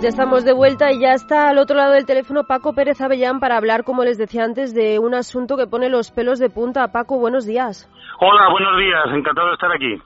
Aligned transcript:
Ya 0.00 0.10
estamos 0.10 0.44
de 0.44 0.52
vuelta 0.52 0.92
y 0.92 1.00
ya 1.00 1.12
está 1.12 1.48
al 1.48 1.58
otro 1.58 1.76
lado 1.76 1.94
del 1.94 2.06
teléfono 2.06 2.44
Paco 2.44 2.72
Pérez 2.72 3.00
Avellán 3.00 3.40
para 3.40 3.56
hablar, 3.56 3.82
como 3.82 4.04
les 4.04 4.16
decía 4.16 4.44
antes, 4.44 4.72
de 4.72 5.00
un 5.00 5.12
asunto 5.12 5.56
que 5.56 5.66
pone 5.66 5.88
los 5.88 6.12
pelos 6.12 6.38
de 6.38 6.50
punta. 6.50 6.92
Paco, 6.92 7.18
buenos 7.18 7.44
días. 7.44 7.90
Hola, 8.20 8.48
buenos 8.48 8.78
días. 8.78 9.06
Encantado 9.12 9.48
de 9.48 9.54
estar 9.54 9.70
aquí. 9.74 10.00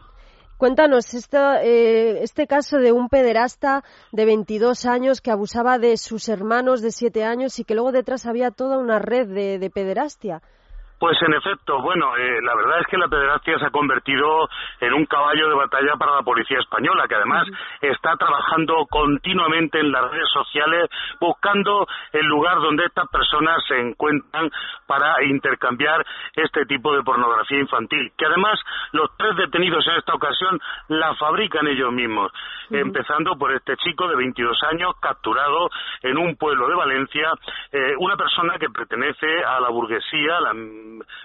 Cuéntanos 0.57 1.13
eh, 1.15 2.21
este 2.23 2.47
caso 2.47 2.79
de 2.79 2.93
un 2.93 3.11
pederasta 3.11 3.83
de 4.13 4.25
22 4.25 4.87
años 4.87 5.21
que 5.21 5.31
abusaba 5.31 5.79
de 5.79 5.99
sus 5.99 6.31
hermanos 6.31 6.81
de 6.81 6.91
7 6.91 7.25
años 7.25 7.59
y 7.59 7.65
que 7.65 7.75
luego 7.75 7.93
detrás 7.93 8.25
había 8.25 8.51
toda 8.51 8.79
una 8.79 8.99
red 8.99 9.29
de, 9.29 9.59
de 9.59 9.69
pederastia. 9.69 10.41
Pues 11.03 11.21
en 11.21 11.35
efecto, 11.35 11.83
bueno, 11.83 12.17
eh, 12.17 12.39
la 12.43 12.55
verdad 12.55 12.79
es 12.79 12.87
que 12.87 12.97
la 12.97 13.09
pederastia 13.09 13.59
se 13.59 13.67
ha 13.67 13.71
convertido 13.71 14.49
en 14.79 14.93
un 14.93 15.05
caballo 15.07 15.49
de 15.49 15.57
batalla 15.57 15.97
para 15.99 16.15
la 16.15 16.23
policía 16.23 16.61
española, 16.61 17.09
que 17.09 17.17
además 17.17 17.45
está 17.81 18.15
trabajando 18.17 18.87
continuamente 18.89 19.81
en 19.81 19.91
las 19.91 20.09
redes 20.13 20.29
sociales 20.33 20.89
buscando 21.19 21.89
el 22.13 22.25
lugar 22.27 22.61
donde 22.61 22.85
estas 22.85 23.09
personas 23.09 23.65
se 23.67 23.81
encuentran 23.81 24.49
para 24.87 25.25
intercambiar 25.25 26.07
este 26.37 26.67
tipo 26.67 26.95
de 26.95 27.03
pornografía 27.03 27.59
infantil, 27.59 28.13
que 28.17 28.27
además 28.27 28.61
los 28.93 29.11
tres 29.17 29.35
detenidos 29.35 29.85
en 29.89 29.97
esta 29.97 30.15
ocasión 30.15 30.61
la 30.87 31.17
fabrican 31.17 31.67
ellos 31.67 31.93
mismos, 31.93 32.31
empezando 32.71 33.37
por 33.37 33.53
este 33.53 33.77
chico 33.79 34.07
de 34.07 34.15
22 34.15 34.57
años 34.71 34.93
capturado 35.01 35.69
en 36.03 36.17
un 36.17 36.37
pueblo 36.37 36.69
de 36.69 36.77
Valencia, 36.77 37.33
eh, 37.73 37.95
una 37.99 38.17
persona 38.17 38.57
que 38.57 38.71
pertenece 38.71 39.43
a 39.45 39.59
la 39.59 39.71
burguesía, 39.71 40.41
la 40.41 40.53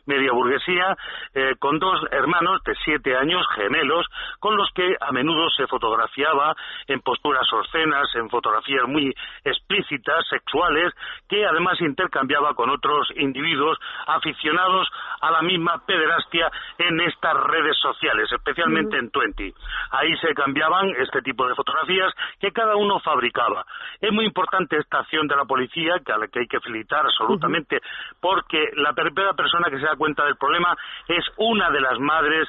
media 0.05 0.31
burguesía, 0.31 0.95
eh, 1.33 1.55
con 1.59 1.79
dos 1.79 1.99
hermanos 2.11 2.61
de 2.63 2.75
siete 2.83 3.15
años, 3.15 3.45
gemelos, 3.55 4.05
con 4.39 4.55
los 4.55 4.69
que 4.73 4.95
a 4.99 5.11
menudo 5.11 5.49
se 5.49 5.67
fotografiaba 5.67 6.55
en 6.87 7.01
posturas 7.01 7.51
obscenas, 7.53 8.07
en 8.15 8.29
fotografías 8.29 8.87
muy 8.87 9.13
explícitas, 9.43 10.27
sexuales, 10.29 10.93
que 11.27 11.45
además 11.45 11.79
intercambiaba 11.81 12.53
con 12.53 12.69
otros 12.69 13.07
individuos 13.15 13.77
aficionados 14.05 14.87
a 15.21 15.31
la 15.31 15.41
misma 15.41 15.83
pederastia 15.85 16.51
en 16.77 16.99
estas 17.01 17.33
redes 17.33 17.77
sociales, 17.79 18.31
especialmente 18.31 18.97
en 18.97 19.09
Twenty. 19.09 19.53
Ahí 19.91 20.15
se 20.17 20.33
cambiaban 20.33 20.89
este 20.97 21.21
tipo 21.21 21.47
de 21.47 21.55
fotografías 21.55 22.13
que 22.39 22.51
cada 22.51 22.75
uno 22.75 22.99
fabricaba. 22.99 23.65
Es 23.99 24.11
muy 24.11 24.25
importante 24.25 24.77
esta 24.77 24.99
acción 24.99 25.27
de 25.27 25.35
la 25.35 25.45
policía, 25.45 25.95
que 26.05 26.11
a 26.11 26.17
la 26.17 26.27
que 26.27 26.39
hay 26.39 26.47
que 26.47 26.59
felicitar 26.59 27.05
absolutamente, 27.05 27.79
porque 28.21 28.71
la 28.75 28.93
primera 28.93 29.33
persona 29.33 29.46
que 29.69 29.79
se 29.79 29.85
da 29.85 29.95
cuenta 29.95 30.25
del 30.25 30.35
problema 30.37 30.75
es 31.07 31.23
una 31.37 31.69
de 31.71 31.81
las 31.81 31.99
madres 31.99 32.47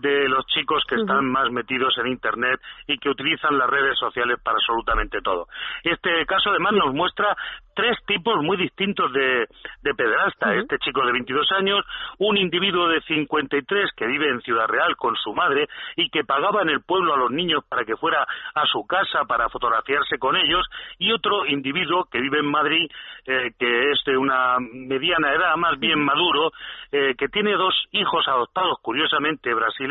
de 0.00 0.28
los 0.28 0.46
chicos 0.46 0.84
que 0.88 0.96
están 0.96 1.26
más 1.26 1.50
metidos 1.50 1.96
en 1.98 2.08
Internet 2.08 2.60
y 2.86 2.98
que 2.98 3.10
utilizan 3.10 3.58
las 3.58 3.68
redes 3.68 3.98
sociales 3.98 4.38
para 4.42 4.56
absolutamente 4.56 5.20
todo. 5.22 5.46
Este 5.82 6.24
caso 6.26 6.50
además 6.50 6.72
nos 6.72 6.94
muestra 6.94 7.36
tres 7.74 7.96
tipos 8.06 8.42
muy 8.42 8.56
distintos 8.56 9.12
de, 9.12 9.46
de 9.82 9.94
pederasta. 9.94 10.54
Este 10.54 10.78
chico 10.78 11.04
de 11.04 11.12
22 11.12 11.50
años, 11.52 11.84
un 12.18 12.36
individuo 12.36 12.88
de 12.88 13.00
53 13.02 13.90
que 13.96 14.06
vive 14.06 14.28
en 14.28 14.40
Ciudad 14.42 14.66
Real 14.66 14.96
con 14.96 15.16
su 15.16 15.32
madre 15.32 15.66
y 15.96 16.10
que 16.10 16.24
pagaba 16.24 16.62
en 16.62 16.68
el 16.68 16.82
pueblo 16.82 17.14
a 17.14 17.16
los 17.16 17.30
niños 17.30 17.64
para 17.68 17.84
que 17.84 17.96
fuera 17.96 18.26
a 18.54 18.66
su 18.66 18.86
casa 18.86 19.24
para 19.24 19.48
fotografiarse 19.48 20.18
con 20.18 20.36
ellos, 20.36 20.66
y 20.98 21.12
otro 21.12 21.46
individuo 21.46 22.04
que 22.10 22.20
vive 22.20 22.40
en 22.40 22.50
Madrid, 22.50 22.90
eh, 23.26 23.52
que 23.58 23.90
es 23.92 24.02
de 24.04 24.16
una 24.16 24.56
mediana 24.60 25.32
edad, 25.32 25.56
más 25.56 25.78
bien 25.78 26.04
maduro, 26.04 26.52
eh, 26.92 27.14
que 27.16 27.28
tiene 27.28 27.52
dos 27.52 27.74
hijos 27.92 28.26
adoptados, 28.28 28.78
curiosamente 28.82 29.54
brasileños, 29.54 29.89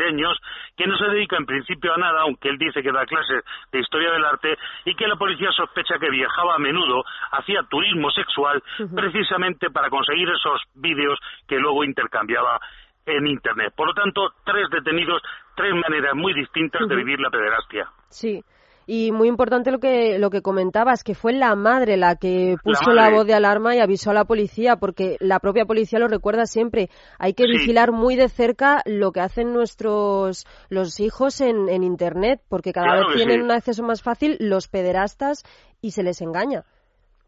que 0.76 0.86
no 0.86 0.96
se 0.96 1.04
dedica 1.06 1.36
en 1.36 1.46
principio 1.46 1.94
a 1.94 1.98
nada, 1.98 2.22
aunque 2.22 2.48
él 2.48 2.58
dice 2.58 2.82
que 2.82 2.92
da 2.92 3.04
clases 3.04 3.44
de 3.72 3.80
historia 3.80 4.10
del 4.12 4.24
arte, 4.24 4.56
y 4.84 4.94
que 4.94 5.06
la 5.06 5.16
policía 5.16 5.50
sospecha 5.52 5.98
que 5.98 6.10
viajaba 6.10 6.54
a 6.54 6.58
menudo 6.58 7.04
hacia 7.32 7.62
turismo 7.64 8.10
sexual 8.10 8.62
precisamente 8.94 9.70
para 9.70 9.90
conseguir 9.90 10.28
esos 10.28 10.62
vídeos 10.74 11.18
que 11.46 11.58
luego 11.58 11.84
intercambiaba 11.84 12.60
en 13.06 13.26
Internet. 13.26 13.72
Por 13.76 13.88
lo 13.88 13.94
tanto, 13.94 14.34
tres 14.44 14.68
detenidos, 14.70 15.22
tres 15.56 15.74
maneras 15.74 16.14
muy 16.14 16.34
distintas 16.34 16.86
de 16.88 16.96
vivir 16.96 17.20
la 17.20 17.30
pederastia. 17.30 17.88
Sí. 18.08 18.42
Y 18.92 19.12
muy 19.12 19.28
importante 19.28 19.70
lo 19.70 19.78
que, 19.78 20.18
lo 20.18 20.30
que 20.30 20.42
comentabas, 20.42 21.04
que 21.04 21.14
fue 21.14 21.32
la 21.32 21.54
madre 21.54 21.96
la 21.96 22.16
que 22.16 22.56
puso 22.60 22.90
la, 22.90 23.08
voz 23.08 23.24
de 23.24 23.34
alarma 23.34 23.76
y 23.76 23.78
avisó 23.78 24.10
a 24.10 24.14
la 24.14 24.24
policía, 24.24 24.78
porque 24.78 25.16
la 25.20 25.38
propia 25.38 25.64
policía 25.64 26.00
lo 26.00 26.08
recuerda 26.08 26.44
siempre. 26.44 26.90
Hay 27.16 27.34
que 27.34 27.46
vigilar 27.46 27.92
muy 27.92 28.16
de 28.16 28.28
cerca 28.28 28.82
lo 28.86 29.12
que 29.12 29.20
hacen 29.20 29.52
nuestros 29.52 30.44
los 30.70 30.98
hijos 30.98 31.40
en, 31.40 31.68
en 31.68 31.84
Internet, 31.84 32.40
porque 32.48 32.72
cada 32.72 32.96
vez 32.96 33.14
tienen 33.14 33.42
un 33.42 33.52
acceso 33.52 33.84
más 33.84 34.02
fácil 34.02 34.36
los 34.40 34.66
pederastas 34.66 35.44
y 35.80 35.92
se 35.92 36.02
les 36.02 36.20
engaña 36.20 36.64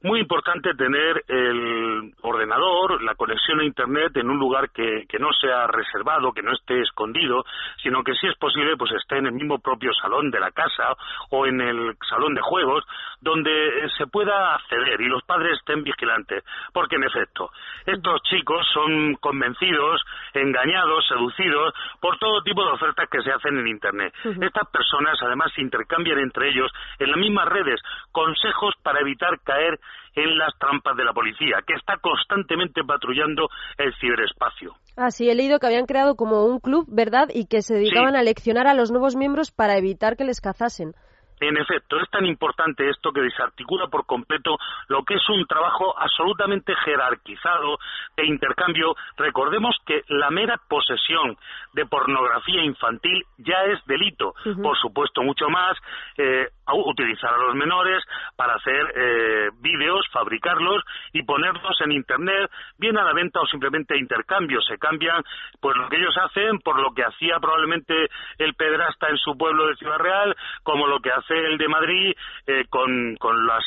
muy 0.03 0.21
importante 0.21 0.75
tener 0.75 1.25
el 1.29 2.13
ordenador, 2.23 3.03
la 3.03 3.15
conexión 3.15 3.61
a 3.61 3.65
Internet 3.65 4.17
en 4.17 4.31
un 4.31 4.39
lugar 4.39 4.71
que, 4.71 5.07
que, 5.09 5.19
no 5.19 5.33
sea 5.33 5.67
reservado, 5.67 6.33
que 6.33 6.43
no 6.43 6.53
esté 6.53 6.81
escondido, 6.81 7.45
sino 7.83 8.03
que 8.03 8.15
si 8.15 8.27
es 8.27 8.37
posible 8.37 8.77
pues 8.77 8.93
esté 8.93 9.19
en 9.19 9.27
el 9.27 9.33
mismo 9.33 9.59
propio 9.59 9.93
salón 9.95 10.31
de 10.31 10.41
la 10.41 10.51
casa 10.51 10.95
o 11.31 11.47
en 11.47 11.61
el 11.61 11.97
salón 12.09 12.35
de 12.35 12.41
juegos 12.41 12.85
donde 13.21 13.89
se 13.97 14.07
pueda 14.09 14.57
acceder 14.57 15.01
y 15.01 15.07
los 15.07 15.23
padres 15.23 15.59
estén 15.59 15.85
vigilantes. 15.85 16.45
Porque 16.73 16.97
en 16.97 17.05
efecto, 17.05 17.51
estos 17.87 18.21
chicos 18.23 18.67
son 18.73 19.15
convencidos, 19.15 20.03
engañados, 20.35 21.07
seducidos 21.07 21.73
por 22.01 22.19
todo 22.19 22.43
tipo 22.43 22.65
de 22.65 22.73
ofertas 22.73 23.09
que 23.09 23.23
se 23.23 23.31
hacen 23.31 23.59
en 23.59 23.69
Internet. 23.69 24.13
Estas 24.25 24.69
personas 24.71 25.17
además 25.23 25.53
intercambian 25.57 26.19
entre 26.19 26.51
ellos 26.51 26.71
en 26.99 27.11
las 27.11 27.19
mismas 27.19 27.47
redes 27.47 27.81
consejos 28.11 28.75
para 28.83 29.01
evitar 29.01 29.39
caer 29.45 29.79
en 30.15 30.37
las 30.37 30.57
trampas 30.59 30.97
de 30.97 31.05
la 31.05 31.13
policía, 31.13 31.63
que 31.67 31.75
está 31.75 31.97
constantemente 31.99 32.83
patrullando 32.85 33.49
el 33.79 33.95
ciberespacio. 34.01 34.75
Ah, 34.97 35.11
sí, 35.11 35.31
he 35.31 35.35
leído 35.35 35.59
que 35.59 35.67
habían 35.67 35.87
creado 35.87 36.17
como 36.17 36.45
un 36.45 36.61
club, 36.61 36.87
¿verdad? 36.89 37.29
Y 37.33 37.47
que 37.47 37.63
se 37.63 37.75
dedicaban 37.75 38.15
a 38.17 38.23
leccionar 38.23 38.67
a 38.67 38.75
los 38.75 38.91
nuevos 38.91 39.17
miembros 39.17 39.51
para 39.51 39.79
evitar 39.79 40.17
que 40.17 40.25
les 40.25 40.41
cazasen. 40.41 40.95
En 41.43 41.57
efecto, 41.57 41.99
es 41.99 42.09
tan 42.09 42.25
importante 42.25 42.89
esto 42.89 43.13
que 43.13 43.21
desarticula 43.21 43.89
por 43.89 44.07
completo 44.07 44.57
lo 44.87 45.03
que 45.03 45.15
es 45.15 45.29
un 45.29 45.45
trabajo 45.47 45.93
absolutamente 45.99 46.73
jerarquizado 46.85 47.79
de 48.17 48.27
intercambio. 48.27 48.95
Recordemos 49.17 49.77
que 49.85 50.03
la 50.09 50.31
mera 50.31 50.61
posesión 50.69 51.37
de 51.73 51.85
pornografía 51.87 52.63
infantil 52.63 53.25
ya 53.39 53.65
es 53.65 53.85
delito. 53.87 54.35
Por 54.63 54.79
supuesto, 54.79 55.23
mucho 55.23 55.49
más 55.49 55.77
eh, 56.17 56.47
utilizar 56.73 57.35
a 57.35 57.39
los 57.39 57.55
menores 57.57 58.05
para 58.37 58.55
hacer 58.55 58.93
eh, 58.95 59.51
vídeos, 59.61 60.07
fabricarlos 60.13 60.83
y 61.13 61.25
ponerlos 61.25 61.81
en 61.81 61.93
Internet, 61.93 62.51
bien 62.79 62.97
a 62.99 63.05
la 63.05 63.13
venta 63.13 63.41
o 63.41 63.47
simplemente 63.47 63.95
a 63.95 63.99
intercambio. 63.99 64.61
Se 64.63 64.79
cambian 64.79 65.23
pues 65.61 65.77
lo 65.77 65.89
que 65.89 65.97
ellos 65.97 66.17
hacen 66.19 66.61
por 66.61 66.81
lo 66.81 66.93
que 66.95 67.03
hacía 67.05 67.41
probablemente 67.41 67.95
el 68.39 68.55
pederasta 68.55 69.09
en 69.09 69.17
su 69.19 69.37
pueblo 69.37 69.67
de 69.67 69.77
Ciudad 69.77 69.99
Real, 69.99 70.37
como 70.63 70.87
lo 70.87 71.01
que 71.01 71.11
hace 71.11 71.32
el 71.39 71.59
de 71.59 71.69
Madrid 71.69 72.15
eh, 72.47 72.65
con, 72.69 73.17
con 73.17 73.47
las, 73.47 73.65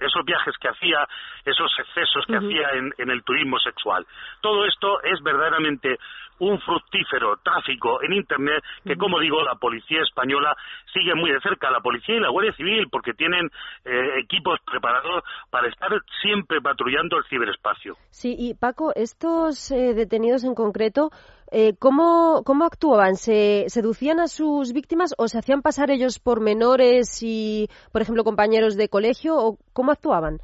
esos 0.00 0.24
viajes 0.24 0.54
que 0.60 0.68
hacía, 0.68 1.06
esos 1.44 1.72
excesos 1.78 2.24
que 2.26 2.36
hacía 2.36 2.70
en, 2.72 2.92
en 2.98 3.10
el 3.10 3.22
turismo 3.22 3.58
sexual. 3.58 4.06
Todo 4.40 4.66
esto 4.66 5.02
es 5.02 5.22
verdaderamente 5.22 5.98
un 6.38 6.58
fructífero 6.60 7.36
tráfico 7.42 8.02
en 8.02 8.14
Internet 8.14 8.62
que, 8.84 8.96
como 8.96 9.20
digo, 9.20 9.42
la 9.42 9.54
policía 9.54 10.02
española 10.02 10.54
sigue 10.92 11.14
muy 11.14 11.30
de 11.30 11.40
cerca, 11.40 11.70
la 11.70 11.80
policía 11.80 12.16
y 12.16 12.20
la 12.20 12.30
Guardia 12.30 12.52
Civil, 12.54 12.88
porque 12.90 13.12
tienen 13.12 13.50
eh, 13.84 14.20
equipos 14.22 14.58
preparados 14.64 15.22
para 15.50 15.68
estar 15.68 15.90
siempre 16.22 16.60
patrullando 16.60 17.18
el 17.18 17.24
ciberespacio. 17.24 17.96
Sí, 18.10 18.34
y 18.38 18.54
Paco, 18.54 18.92
estos 18.94 19.70
eh, 19.70 19.94
detenidos 19.94 20.44
en 20.44 20.54
concreto, 20.54 21.10
eh, 21.50 21.74
¿cómo, 21.78 22.42
¿cómo 22.44 22.64
actuaban? 22.64 23.16
¿Se 23.16 23.64
seducían 23.68 24.20
a 24.20 24.26
sus 24.26 24.72
víctimas 24.72 25.14
o 25.18 25.28
se 25.28 25.38
hacían 25.38 25.62
pasar 25.62 25.90
ellos 25.90 26.18
por 26.18 26.40
menores 26.40 27.22
y, 27.22 27.68
por 27.92 28.02
ejemplo, 28.02 28.24
compañeros 28.24 28.76
de 28.76 28.88
colegio? 28.88 29.36
¿O 29.36 29.58
cómo 29.72 29.92
actuaban? 29.92 30.38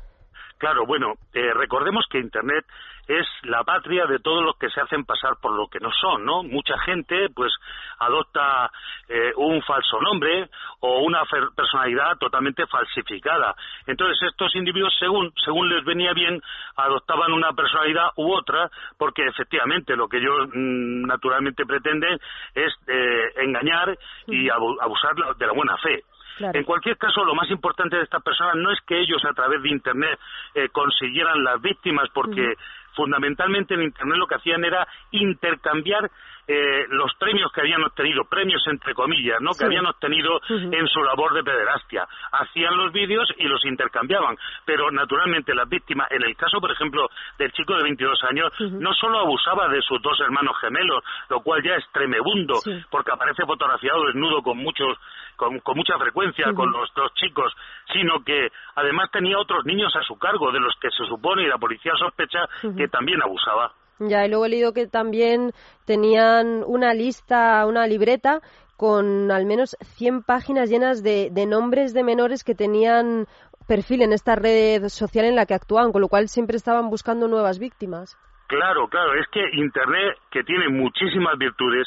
Claro, 0.58 0.84
bueno, 0.86 1.14
recordemos 1.32 2.04
que 2.10 2.18
Internet 2.18 2.66
es 3.10 3.26
la 3.42 3.64
patria 3.64 4.06
de 4.06 4.20
todos 4.20 4.44
los 4.44 4.56
que 4.56 4.70
se 4.70 4.80
hacen 4.80 5.04
pasar 5.04 5.36
por 5.42 5.52
lo 5.52 5.66
que 5.66 5.80
no 5.80 5.90
son, 5.90 6.24
¿no? 6.24 6.44
Mucha 6.44 6.78
gente, 6.78 7.28
pues, 7.34 7.52
adopta 7.98 8.70
eh, 9.08 9.32
un 9.36 9.60
falso 9.62 10.00
nombre 10.00 10.48
o 10.78 11.00
una 11.00 11.24
personalidad 11.56 12.16
totalmente 12.18 12.66
falsificada. 12.68 13.56
Entonces, 13.86 14.28
estos 14.28 14.54
individuos, 14.54 14.94
según, 14.98 15.32
según 15.44 15.68
les 15.68 15.84
venía 15.84 16.12
bien, 16.12 16.40
adoptaban 16.76 17.32
una 17.32 17.52
personalidad 17.52 18.10
u 18.16 18.32
otra, 18.32 18.70
porque 18.96 19.26
efectivamente 19.26 19.96
lo 19.96 20.08
que 20.08 20.18
ellos 20.18 20.48
mm, 20.54 21.06
naturalmente 21.06 21.66
pretenden 21.66 22.16
es 22.54 22.72
eh, 22.86 23.32
engañar 23.38 23.98
y 24.28 24.48
abusar 24.48 25.16
de 25.36 25.46
la 25.46 25.52
buena 25.52 25.76
fe. 25.78 26.04
En 26.40 26.64
cualquier 26.64 26.96
caso, 26.96 27.24
lo 27.24 27.34
más 27.34 27.50
importante 27.50 27.96
de 27.96 28.02
estas 28.02 28.22
personas 28.22 28.56
no 28.56 28.72
es 28.72 28.80
que 28.86 28.98
ellos 28.98 29.22
a 29.24 29.34
través 29.34 29.62
de 29.62 29.68
Internet 29.68 30.18
eh, 30.54 30.68
consiguieran 30.70 31.44
las 31.44 31.60
víctimas, 31.60 32.08
porque 32.14 32.54
fundamentalmente 32.94 33.74
en 33.74 33.82
Internet 33.82 34.18
lo 34.18 34.26
que 34.26 34.36
hacían 34.36 34.64
era 34.64 34.86
intercambiar 35.10 36.10
eh, 36.52 36.86
los 36.88 37.14
premios 37.14 37.52
que 37.52 37.60
habían 37.60 37.84
obtenido, 37.84 38.24
premios 38.24 38.60
entre 38.66 38.92
comillas, 38.92 39.40
¿no? 39.40 39.52
Que 39.52 39.66
habían 39.66 39.86
obtenido 39.86 40.40
en 40.48 40.88
su 40.88 41.00
labor 41.04 41.32
de 41.32 41.44
pederastia. 41.44 42.08
Hacían 42.32 42.76
los 42.76 42.92
vídeos 42.92 43.32
y 43.38 43.44
los 43.44 43.64
intercambiaban, 43.64 44.36
pero 44.64 44.90
naturalmente 44.90 45.54
las 45.54 45.68
víctimas, 45.68 46.10
en 46.10 46.24
el 46.24 46.34
caso, 46.36 46.60
por 46.60 46.72
ejemplo, 46.72 47.08
del 47.38 47.52
chico 47.52 47.76
de 47.76 47.84
22 47.84 48.24
años, 48.24 48.52
no 48.58 48.92
solo 48.94 49.20
abusaba 49.20 49.68
de 49.68 49.80
sus 49.82 50.02
dos 50.02 50.18
hermanos 50.20 50.56
gemelos, 50.60 51.04
lo 51.28 51.40
cual 51.40 51.62
ya 51.62 51.76
es 51.76 51.84
tremebundo, 51.92 52.54
porque 52.90 53.12
aparece 53.12 53.46
fotografiado 53.46 54.06
desnudo 54.06 54.42
con 54.42 54.58
muchos 54.58 54.98
con, 55.36 55.60
mucha 55.76 55.96
frecuencia 55.98 56.52
con 56.52 56.72
los 56.72 56.92
dos 56.94 57.14
chicos, 57.14 57.54
sino 57.92 58.24
que 58.24 58.48
además 58.74 59.08
tenía 59.12 59.38
otros 59.38 59.64
niños 59.64 59.94
a 59.94 60.02
su 60.02 60.18
cargo, 60.18 60.50
de 60.50 60.58
los 60.58 60.74
que 60.80 60.90
se 60.90 61.04
supone 61.06 61.44
y 61.44 61.46
la 61.46 61.58
policía 61.58 61.92
sospecha 61.96 62.40
que 62.76 62.88
también 62.88 63.22
abusaba. 63.22 63.72
Ya, 64.00 64.24
y 64.24 64.28
luego 64.28 64.46
he 64.46 64.48
leído 64.48 64.72
que 64.72 64.86
también 64.86 65.52
tenían 65.84 66.64
una 66.66 66.94
lista, 66.94 67.66
una 67.66 67.86
libreta 67.86 68.40
con 68.76 69.30
al 69.30 69.44
menos 69.44 69.76
100 69.96 70.22
páginas 70.22 70.70
llenas 70.70 71.02
de, 71.02 71.28
de 71.30 71.44
nombres 71.44 71.92
de 71.92 72.02
menores 72.02 72.42
que 72.42 72.54
tenían 72.54 73.26
perfil 73.68 74.00
en 74.02 74.12
esta 74.12 74.36
red 74.36 74.88
social 74.88 75.26
en 75.26 75.36
la 75.36 75.44
que 75.44 75.54
actuaban, 75.54 75.92
con 75.92 76.00
lo 76.00 76.08
cual 76.08 76.28
siempre 76.28 76.56
estaban 76.56 76.88
buscando 76.88 77.28
nuevas 77.28 77.58
víctimas. 77.58 78.16
Claro, 78.48 78.88
claro, 78.88 79.14
es 79.14 79.28
que 79.30 79.40
Internet, 79.52 80.16
que 80.30 80.42
tiene 80.42 80.68
muchísimas 80.70 81.38
virtudes, 81.38 81.86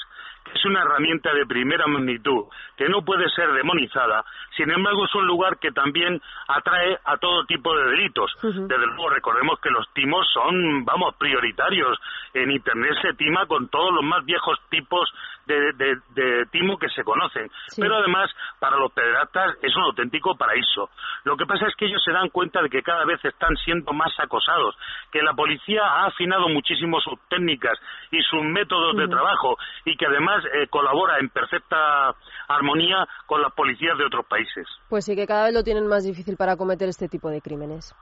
es 0.54 0.66
una 0.66 0.81
herramienta 0.81 1.34
de 1.34 1.45
primera 1.45 1.88
magnitud 1.88 2.45
que 2.78 2.90
no 2.90 3.04
puede 3.04 3.30
ser 3.30 3.51
demonizada, 3.54 4.24
sin 4.56 4.69
embargo 4.72 5.06
es 5.06 5.16
un 5.16 5.28
lugar 5.28 5.57
que 5.60 5.72
también 5.72 6.22
atrae 6.48 6.98
a 7.06 7.18
todo 7.18 7.45
tipo 7.45 7.75
de 7.75 7.92
delitos. 7.92 8.31
Desde 8.42 8.86
luego 8.86 9.10
recordemos 9.10 9.60
que 9.60 9.69
los 9.69 9.92
timos 9.94 10.25
son, 10.34 10.86
vamos, 10.86 11.16
prioritarios. 11.18 11.98
En 12.34 12.52
Internet 12.52 12.94
se 13.02 13.14
tima 13.14 13.46
con 13.46 13.70
todos 13.70 13.94
los 13.94 14.04
más 14.04 14.26
viejos 14.26 14.58
tipos 14.70 15.12
de, 15.46 16.46
timo 16.52 16.78
que 16.78 16.90
se 16.90 17.04
conocen. 17.04 17.50
Pero 17.78 17.98
además, 17.98 18.30
para 18.60 18.78
los 18.78 18.92
pederastas 18.92 19.56
es 19.62 19.76
un 19.76 19.84
auténtico 19.84 20.36
paraíso. 20.36 20.90
Lo 21.24 21.36
que 21.38 21.46
pasa 21.46 21.68
es 21.68 21.76
que 21.76 21.86
ellos 21.86 22.02
se 22.04 22.12
dan 22.12 22.30
cuenta 22.30 22.62
de 22.62 22.70
que 22.70 22.82
cada 22.82 23.06
vez 23.06 23.24
están 23.24 23.56
siendo 23.58 23.94
más 23.94 24.12
acosados, 24.20 24.76
que 25.12 25.22
la 25.22 25.34
policía 25.34 25.84
ha 25.84 26.08
afinado 26.08 26.48
muchísimo 26.50 27.00
sus 27.02 27.20
técnicas 27.30 27.78
y 28.12 28.22
sus 28.24 28.44
métodos 28.44 28.96
de 28.96 29.08
trabajo 29.08 29.58
y 29.86 29.96
que 29.96 30.06
además 30.06 30.44
eh, 30.46 30.68
colabora 30.68 31.20
en 31.20 31.30
perfecta 31.30 32.16
armonía 32.48 33.08
con 33.26 33.42
las 33.42 33.54
policías 33.54 33.98
de 33.98 34.06
otros 34.06 34.26
países. 34.26 34.68
Pues 34.90 35.06
sí, 35.06 35.16
que 35.16 35.28
cada 35.28 35.46
vez 35.46 35.54
lo 35.54 35.64
tienen 35.64 35.88
más 35.88 36.04
difícil 36.04 36.38
para 36.38 36.56
cometer 36.58 36.90
este 36.90 37.08
tipo 37.08 37.30
de 37.30 37.42
crímenes. 37.42 37.96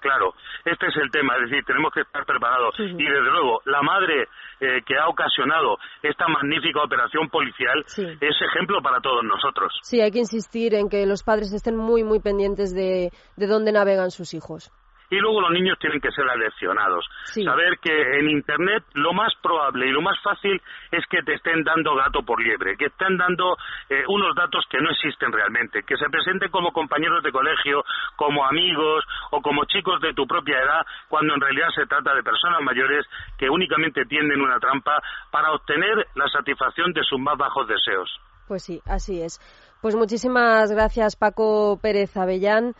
Claro, 0.00 0.34
este 0.64 0.86
es 0.86 0.96
el 0.96 1.10
tema, 1.10 1.34
es 1.36 1.50
decir, 1.50 1.64
tenemos 1.64 1.92
que 1.92 2.00
estar 2.00 2.24
preparados. 2.24 2.74
Y 2.78 3.04
desde 3.04 3.30
luego, 3.30 3.60
la 3.66 3.82
madre 3.82 4.28
eh, 4.60 4.80
que 4.86 4.96
ha 4.96 5.08
ocasionado 5.08 5.76
esta 6.02 6.26
magnífica 6.28 6.82
operación 6.82 7.28
policial 7.28 7.84
es 8.20 8.36
ejemplo 8.40 8.80
para 8.82 9.00
todos 9.00 9.22
nosotros. 9.24 9.72
Sí, 9.82 10.00
hay 10.00 10.10
que 10.10 10.20
insistir 10.20 10.74
en 10.74 10.88
que 10.88 11.06
los 11.06 11.22
padres 11.22 11.52
estén 11.52 11.76
muy, 11.76 12.02
muy 12.02 12.20
pendientes 12.20 12.74
de, 12.74 13.10
de 13.36 13.46
dónde 13.46 13.72
navegan 13.72 14.10
sus 14.10 14.34
hijos 14.34 14.72
y 15.10 15.16
luego 15.16 15.40
los 15.40 15.50
niños 15.50 15.78
tienen 15.78 16.00
que 16.00 16.10
ser 16.12 16.28
aleccionados. 16.28 17.04
Saber 17.24 17.78
que 17.82 17.92
en 18.18 18.30
Internet 18.30 18.84
lo 18.94 19.12
más 19.12 19.34
probable 19.42 19.88
y 19.88 19.90
lo 19.90 20.00
más 20.00 20.18
fácil 20.22 20.60
es 20.90 21.04
que 21.06 21.22
te 21.22 21.34
estén 21.34 21.64
dando 21.64 21.94
gato 21.96 22.22
por 22.22 22.40
liebre, 22.40 22.76
que 22.76 22.86
estén 22.86 23.16
dando 23.18 23.56
eh, 23.88 24.04
unos 24.08 24.34
datos 24.34 24.64
que 24.70 24.80
no 24.80 24.90
existen 24.90 25.32
realmente, 25.32 25.82
que 25.82 25.96
se 25.96 26.08
presenten 26.08 26.50
como 26.50 26.72
compañeros 26.72 27.22
de 27.22 27.32
colegio, 27.32 27.84
como 28.16 28.46
amigos 28.46 29.04
o 29.32 29.42
como 29.42 29.64
chicos 29.64 30.00
de 30.00 30.14
tu 30.14 30.26
propia 30.26 30.60
edad, 30.60 30.86
cuando 31.08 31.34
en 31.34 31.40
realidad 31.40 31.68
se 31.74 31.86
trata 31.86 32.14
de 32.14 32.22
personas 32.22 32.62
mayores 32.62 33.04
que 33.36 33.50
únicamente 33.50 34.04
tienden 34.04 34.40
una 34.40 34.58
trampa 34.60 35.02
para 35.30 35.52
obtener 35.52 36.06
la 36.14 36.28
satisfacción 36.28 36.92
de 36.92 37.02
sus 37.02 37.18
más 37.18 37.36
bajos 37.36 37.66
deseos. 37.66 38.08
Pues 38.46 38.62
sí, 38.64 38.80
así 38.86 39.22
es. 39.22 39.38
Pues 39.80 39.94
muchísimas 39.96 40.70
gracias 40.72 41.16
Paco 41.16 41.78
Pérez 41.80 42.16
Avellán. 42.16 42.74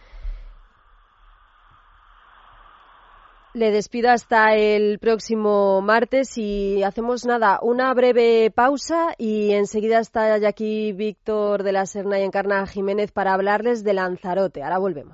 Le 3.53 3.73
despido 3.73 4.11
hasta 4.11 4.55
el 4.55 5.01
próximo 5.01 5.81
martes 5.81 6.39
y 6.39 6.85
hacemos 6.85 7.27
nada, 7.27 7.59
una 7.63 7.93
breve 7.95 8.53
pausa 8.53 9.15
y 9.19 9.51
enseguida 9.51 9.99
está 9.99 10.39
ya 10.39 10.51
aquí 10.51 10.93
Víctor 10.93 11.65
de 11.65 11.73
la 11.73 11.85
Serna 11.85 12.21
y 12.21 12.23
Encarna 12.23 12.65
Jiménez 12.69 13.11
para 13.11 13.35
hablarles 13.35 13.83
de 13.83 13.95
Lanzarote. 13.95 14.63
Ahora 14.63 14.79
volvemos. 14.79 15.09